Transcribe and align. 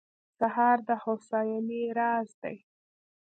سهار 0.39 0.77
د 0.87 0.89
هوساینې 1.03 1.81
راز 1.97 2.29
دی. 2.41 2.57